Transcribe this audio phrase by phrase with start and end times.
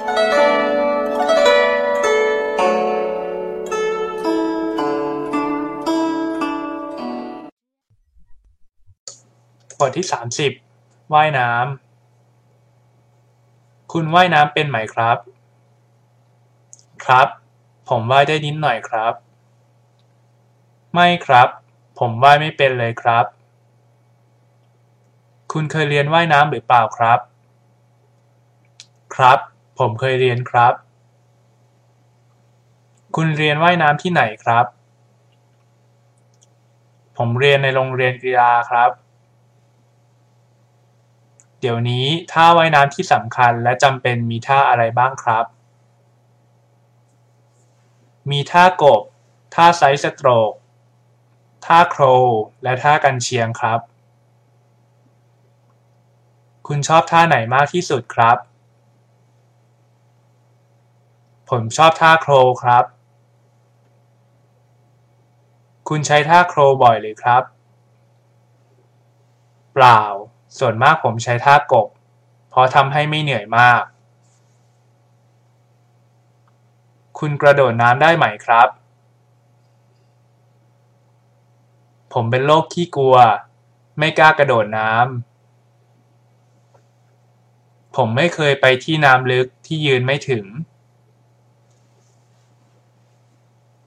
[0.00, 0.02] บ
[9.88, 10.52] ทที่สามสิบ
[11.14, 11.60] ว่ายน้ำ
[13.92, 15.18] คุณว่ายน้ำเป็นไหมครับ
[17.04, 17.28] ครับ
[17.88, 19.14] ผมว่ายได้นิดหน่อยครับ
[20.94, 21.48] ไม่ครับ
[21.98, 23.24] ผมว่ายไม่เป็นเลยครับ
[25.52, 27.18] คุณเคยเรียนว่ายน้ำหรือเปล่าครับ
[29.14, 29.38] ครับ
[29.80, 30.74] ผมเคยเรียนครับ
[33.16, 34.66] คุณเรียนว่ายน้ำที่ไหนครับ
[37.16, 38.90] ผมเรียนในโรงเรียนกีฬาครับ
[41.60, 45.44] เดี๋ยวนี้ท่าว่ายน้ำที่สำคัญและจำเป็นมีท่าอะไรบ้างครับ
[48.30, 49.02] มีท่ากบ
[49.54, 50.52] ท่า sidestroke
[51.64, 52.02] ท่าโคร
[52.62, 53.80] และท่ากันเชียงครับ
[56.66, 58.38] คุณชอบท่าไหนมากที่สุดครับ
[61.54, 62.84] ผมชอบท่าโครครับ
[65.88, 67.42] คุณใช้ท่าโครบ่อยหรือครับ
[69.74, 70.02] เปล่า
[70.58, 71.88] ส่วนมากผมใช้ท่ากบ
[72.50, 73.82] เพราะทำให้ไม่เหนื่อยมาก
[77.18, 78.68] คุณกระโดดน้ำได้ไหมครับ
[82.12, 83.16] ผมเป็นโรคขี้กลัว
[83.98, 90.46] ไม่กล้ากระโดดน้ำผมไม่เคยไปที่น้ำลึกที่ยืนไม่ถึง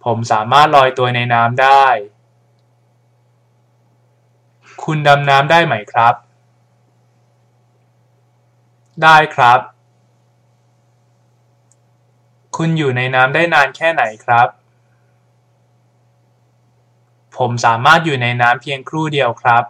[0.05, 1.85] ผมสามารถลอยตัวในน้ำได้
[4.83, 6.15] คุณดำน้ำได้ไหมครับ
[9.03, 9.59] ได้ครับ
[12.57, 14.47] คุณอยู่ในน้ำได้นานแค่ไหนครับ
[17.37, 19.63] ผมสามารถอยู่ในน้ำเพียงครู่เดียวครับ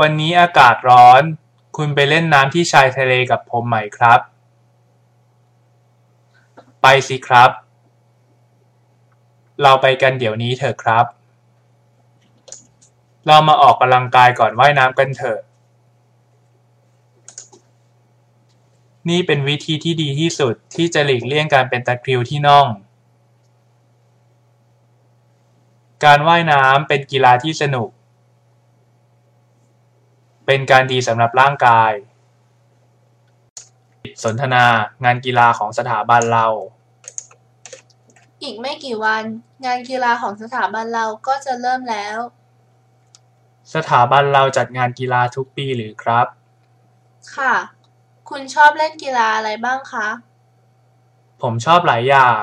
[0.00, 1.22] วันนี้อากาศร้อน
[1.76, 4.20] คุณไปเล่นน้ำที่ชายทะเลกับผมไหมครับ
[6.86, 7.50] ไปสิครับ
[9.62, 11.06] เราไปกันเดี๋ยวนี้เถอะครับ
[13.26, 15.38] เรามาออกกำลังกายก่อนว่ายน้ำกันเถอะ
[19.08, 22.66] นี่เป็นวิธีที่ดีที่สุดที่จะหลีกเลี่ยงการเป็นตะคริวที่น่อง
[26.04, 27.88] การว่ายน้ำเป็นกีฬาที่สนุก
[30.46, 31.92] เป็นการดีสำหรับร่างกาย
[34.22, 34.64] สนทนา
[35.04, 36.46] งานกีฬาของสถาบันเรา
[38.44, 39.24] อีกไม่กี่วัน
[39.64, 42.18] งานกีฬาของสถาบันเราก็จะเริ่มแล้ว
[43.74, 46.26] สถาบันเราจัดงานกีฬาทุกปีหรือครับ
[47.36, 47.54] ค่ะ
[48.30, 50.08] คุณชอบเล่นกีฬาอะไรบ้างคะ
[51.42, 52.40] ผมชอบหลายอย่าง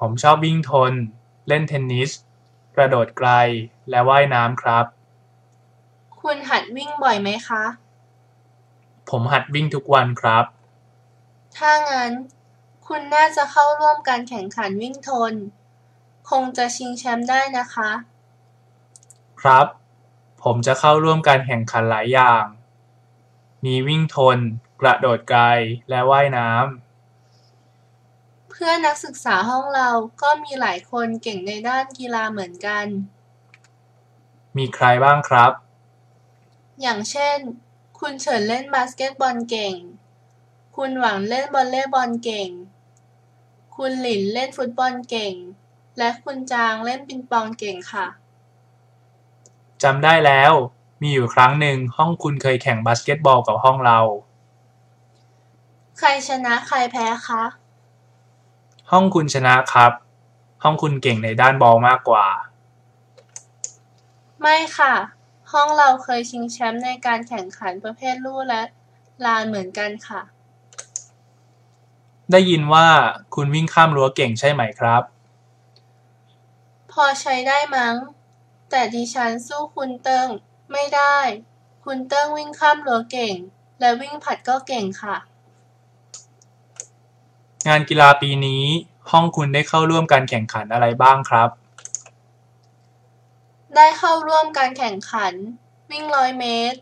[0.00, 0.92] ผมชอบวิ่งทน
[1.48, 2.10] เล่นเทนนิส
[2.76, 3.30] กระโดดไกล
[3.90, 4.86] และว่ายน้ำครับ
[6.20, 7.64] คุณหัดวิ่งบ่อยไหมคะ
[9.10, 10.44] ผมหัดวิ่งทุกวันครับ
[11.56, 12.12] ถ้างั้น
[12.86, 15.34] คุณน่าจะเข้าร่วมการแข่งขันวิ่งทน
[16.30, 17.90] คงจะชิงแชมป์ได้นะคะ
[19.40, 19.66] ครับ
[20.42, 22.44] ผมจะเข้าร่วมการแข่งขันหลายอย่าง
[23.64, 24.38] มีวิ่งทน
[24.80, 25.42] กระโดดไกล
[25.88, 29.88] และว่ายน้ำ เพื่อนนักศึกษาห้องเรา
[30.22, 32.86] ก็มีหลายคนเก่งในด้านกีฬาเหมือนกัน
[34.56, 35.52] มีใครบ้างครับ
[36.80, 37.38] อย่างเช่น
[37.98, 39.74] คุณเฉินเล่นบาสเกตบอลเก่ง
[40.76, 42.50] คุณหวังเล่นวอลเลย์บอลเก่ง
[43.76, 45.34] คุณหลินเล่นฟุตบอลเก่ง
[45.98, 48.06] และคุณจางเล่นปิงปองเก่งค่ะ
[49.82, 50.52] จำได้แล้ว
[51.02, 53.98] มีอยู่ครั้งหนึ่งห้องคุณเคยแข่งบาสเกตบอลกับห้องเรา
[55.98, 57.42] ใครชนะใครแพ้คะ
[58.90, 59.92] ห้องคุณชนะครับ
[60.62, 62.26] ห้องคุณเก่งในด้านบอลมากกว่า
[64.40, 64.94] ไม่ค่ะ
[65.52, 68.62] ห้องเราเคยชิงแชมป์ในการแข่งขันประเภทลู่และ
[69.24, 70.22] ลานเหมือนกันค่ะ
[72.30, 72.88] ได้ยินว่า
[73.34, 75.02] คุณวิ่งข้ามรั้วเก่งใช่ไหมครับ
[76.92, 77.94] พอใช้ได้มั้ง
[78.70, 80.28] แต่ดิฉันสู้คุณเติ้ง
[80.72, 81.18] ไม่ได้
[81.84, 83.34] คุณเติ้งวิ่งข้ามรั้วเก่ง
[83.80, 85.16] และวิ่งผลัดก็เก่งค่ะ
[87.68, 88.64] งานกีฬาปีนี้
[89.10, 91.50] ห้องคุณได้เข้าร่วมการแข่งขันอะไรบ้างครับ
[93.76, 95.34] ได้เข้าร่วมการแข่งขัน
[95.90, 96.78] วิ่งร้อยเมตร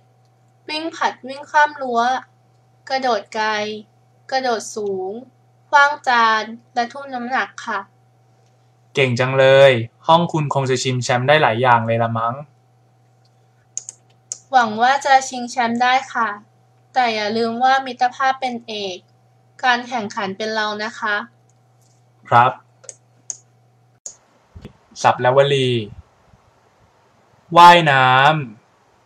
[0.70, 2.00] วิ่งผลัดวิ่งข้ามรั้ว
[2.88, 3.48] กระโดดไกล
[4.30, 5.12] กระโดดสูง
[5.70, 6.42] ขว้างจาน
[6.74, 7.80] และทุ่นน้ำหนักค่ะ
[8.94, 9.72] เก่งจังเลย
[10.06, 12.34] ห้องคุณคงจะชิงแชมป์ได้หลายอย่างเลยละมั้ง
[14.52, 16.28] หวังว่าจะชิงแชมป์ได้ค่ะ
[16.94, 18.98] แต่อย่าลืมว่ามิตรภาพเป็นเอก
[19.64, 21.16] การแข่งขันเป็นเรานะคะ
[22.28, 22.52] ครับ
[25.02, 25.70] สับและวลี
[27.56, 28.06] ว่ายน้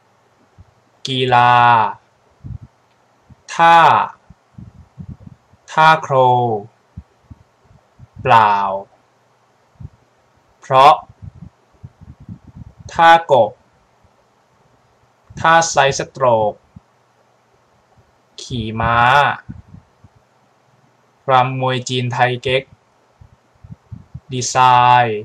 [0.05, 1.53] ำกีฬา
[3.55, 3.77] ทท่า
[5.79, 6.15] ท่าโคร
[8.23, 8.55] เปล่า
[10.61, 10.95] เพราะ
[12.93, 13.53] ท่ากบ
[15.41, 16.53] ท่าไซส์สโตรก
[18.43, 18.99] ขี่ม้า
[21.31, 22.63] รำมวยจีนไทยเก๊ก
[24.33, 24.57] ดีไซ
[25.05, 25.21] น์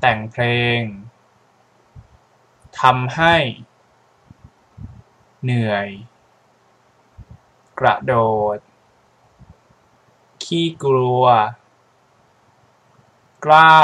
[0.00, 0.44] แต่งเพล
[0.78, 0.80] ง
[2.80, 3.34] ทำให้
[5.42, 5.88] เหนื่อย
[7.80, 8.14] กระโด
[8.56, 8.58] ด
[10.54, 11.24] ขี้กลัว
[13.44, 13.76] กล้า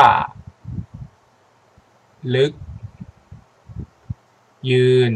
[2.34, 2.52] ลึก
[4.70, 5.12] ยืน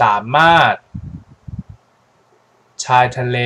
[0.00, 0.74] สามารถ
[2.84, 3.38] ชายทะเล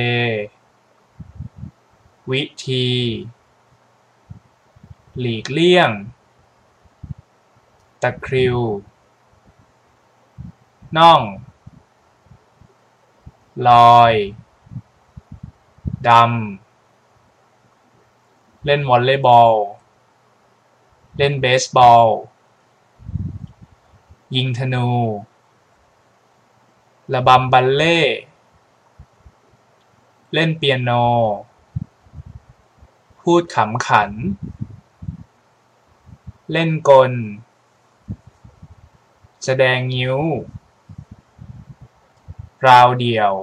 [2.31, 2.89] วิธี
[5.19, 5.89] หลีกเลี่ยง
[8.01, 8.57] ตะคริว
[10.97, 11.21] น่อง
[13.67, 14.13] ลอย
[16.09, 19.51] ดำ เล่นวอลเลย์บอล
[21.17, 22.07] เล่นเบสบอล
[24.35, 24.89] ยิงธนู
[27.13, 27.99] ระบำบัลเล่
[30.33, 30.91] เล่นเปียโน
[33.21, 34.11] พูดขำขัน
[36.51, 37.11] เล่นกล
[39.45, 40.17] แสดงงิ้ว
[42.67, 43.33] ราวเดี่ยว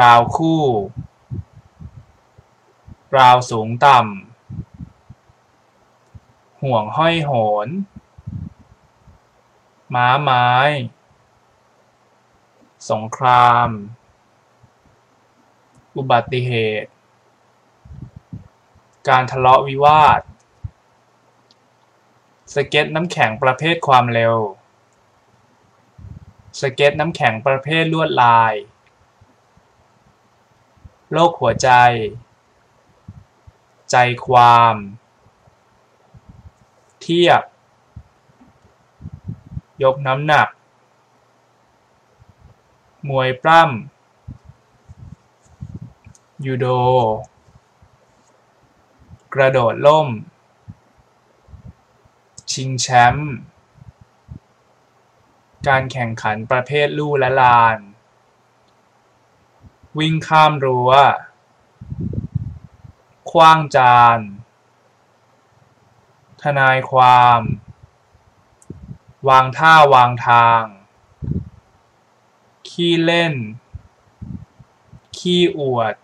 [0.00, 0.62] ราวคู่
[3.18, 7.32] ราวสูงต่ำ ห่วงห้อยโห
[7.66, 7.68] น
[9.94, 10.48] ม้าไม้
[12.90, 13.68] สงคราม
[15.96, 16.52] อุบัติเห
[16.82, 16.90] ตุ
[19.08, 20.20] การทะเลาะวิวาท
[22.54, 24.36] สเก็ตน้ำแข็งประเภทความเร็ว
[26.60, 28.54] สเก็ตน้ำแข็งประเภทลวดลาย
[31.14, 31.70] โรคหัวใจ
[33.90, 33.96] ใจ
[34.26, 34.74] ความ
[37.00, 37.42] เทียบ
[39.82, 40.48] ยกน้ำหนัก
[43.08, 46.66] มวยปล้ำยูโด
[49.34, 50.08] กระโดดร่ม
[52.52, 53.32] ชิงแชมป์
[55.68, 57.78] การแข่งขันประเภทลู่และลาน
[59.98, 60.90] วิ่งข้ามรั้ว
[63.30, 64.18] ขว้างจาน
[66.42, 67.40] ทนายความ
[69.28, 70.62] วางท่าวางทาง
[72.68, 73.34] ขี้เล่น
[75.18, 75.94] ขี้อวด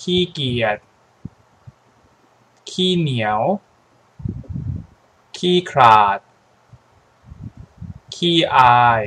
[0.00, 0.78] ขี้เกียจ
[2.70, 3.40] ขี้เหนียว
[5.36, 6.18] ขี้ขลาด
[8.14, 9.02] ขี้อาย